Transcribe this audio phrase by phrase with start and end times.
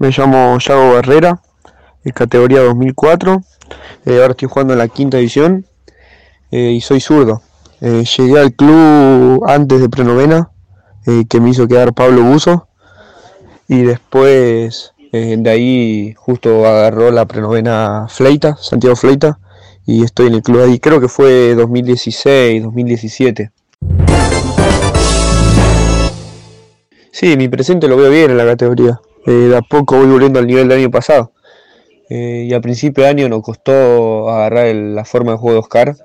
[0.00, 1.42] Me llamo Yago Herrera,
[2.02, 3.42] de categoría 2004.
[4.06, 5.66] Eh, ahora estoy jugando en la quinta división
[6.50, 7.42] eh, y soy zurdo.
[7.82, 10.50] Eh, llegué al club antes de prenovena,
[11.04, 12.66] que me hizo quedar Pablo Buzo.
[13.68, 19.38] Y después de ahí justo agarró la prenovena Fleita, Santiago Fleita.
[19.84, 23.50] Y estoy en el club ahí, creo que fue 2016, 2017.
[27.12, 28.98] Sí, mi presente lo veo bien en la categoría.
[29.26, 31.32] Eh, de a poco voy volviendo al nivel del año pasado.
[32.08, 35.96] Eh, y a principio de año nos costó agarrar la forma de juego de Oscar,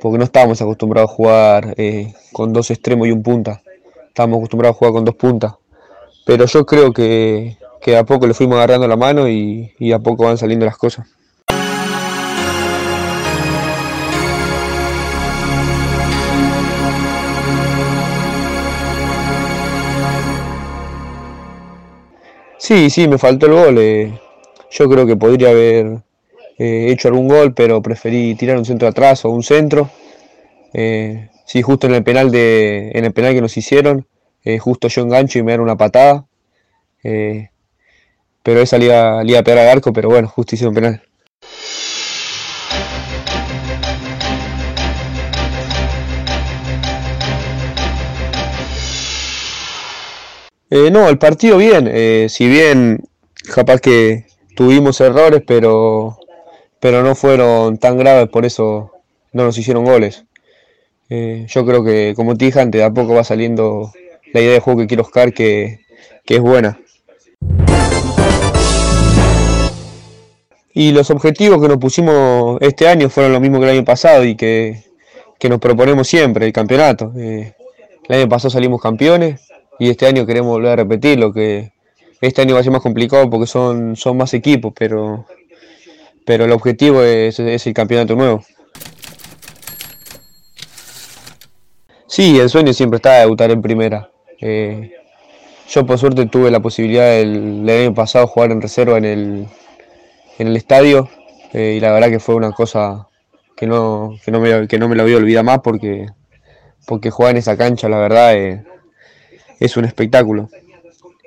[0.00, 3.62] porque no estábamos acostumbrados a jugar eh, con dos extremos y un punta.
[4.08, 5.54] Estábamos acostumbrados a jugar con dos puntas.
[6.24, 9.98] Pero yo creo que, que a poco le fuimos agarrando la mano y, y a
[9.98, 11.06] poco van saliendo las cosas.
[22.66, 23.78] Sí, sí, me faltó el gol.
[23.78, 24.18] Eh.
[24.72, 26.02] yo creo que podría haber
[26.58, 29.88] eh, hecho algún gol, pero preferí tirar un centro atrás o un centro.
[30.72, 34.08] Eh, sí, justo en el penal de, en el penal que nos hicieron,
[34.58, 36.26] justo yo engancho y me dan una patada.
[38.42, 41.02] pero esa le iba, a pegar al arco, pero bueno, justo hicieron penal.
[50.68, 51.88] Eh, no, el partido bien.
[51.92, 53.00] Eh, si bien
[53.54, 56.18] capaz que tuvimos errores, pero,
[56.80, 58.90] pero no fueron tan graves, por eso
[59.32, 60.24] no nos hicieron goles.
[61.08, 63.92] Eh, yo creo que, como te dije antes, de a poco va saliendo
[64.32, 65.80] la idea de juego que quiero Oscar, que,
[66.24, 66.80] que es buena.
[70.74, 74.24] Y los objetivos que nos pusimos este año fueron los mismos que el año pasado
[74.24, 74.82] y que,
[75.38, 77.12] que nos proponemos siempre, el campeonato.
[77.16, 77.54] el
[78.08, 79.40] año pasado salimos campeones,
[79.78, 81.72] y este año queremos volver a repetirlo, que
[82.20, 85.26] este año va a ser más complicado porque son, son más equipos, pero,
[86.24, 88.42] pero el objetivo es, el campeonato nuevo.
[92.06, 94.10] Sí, el sueño siempre está de debutar en primera.
[94.40, 94.92] Eh,
[95.68, 99.46] yo por suerte tuve la posibilidad el, año pasado jugar en reserva en el,
[100.38, 101.08] en el estadio
[101.52, 103.08] eh, y la verdad que fue una cosa
[103.56, 106.06] que no, que no, me, que no me la voy a olvidar más porque,
[106.86, 108.60] porque jugar en esa cancha la verdad es
[109.60, 110.48] es un espectáculo.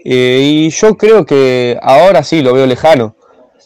[0.03, 3.15] Eh, y yo creo que ahora sí lo veo lejano,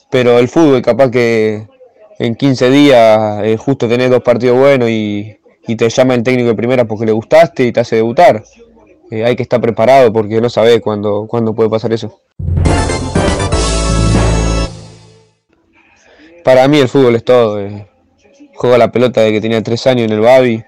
[0.10, 1.68] pero el fútbol capaz que
[2.20, 5.38] en 15 días eh, justo tenés dos partidos buenos y,
[5.78, 8.44] te llama el técnico de primera porque le gustaste y te hace debutar.
[9.12, 12.22] Eh, hay que estar preparado porque no sabés cuándo, cuándo puede pasar eso.
[16.44, 17.60] Para mí el fútbol es todo.
[18.56, 20.64] juego la pelota de que tenía tres años en el Babi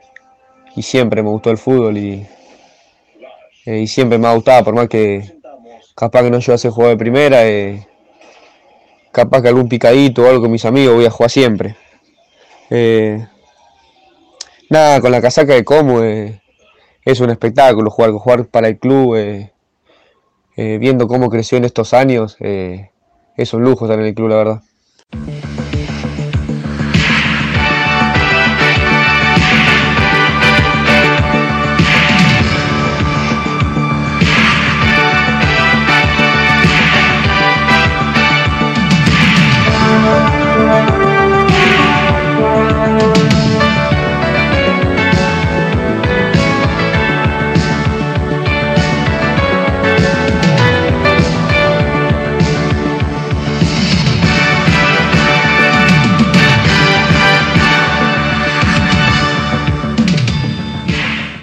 [0.75, 2.25] y siempre me gustó el fútbol y,
[3.65, 5.39] eh, y siempre me ha gustado, por más que
[5.95, 7.87] capaz que no yo hace juego de primera, eh,
[9.11, 11.75] capaz que algún picadito o algo con mis amigos voy a jugar siempre.
[12.69, 13.25] Eh,
[14.69, 19.17] nada, con la casaca de Como es un espectáculo jugar, jugar para el club,
[20.55, 24.61] viendo cómo creció en estos años, es un lujo estar en el club, la verdad.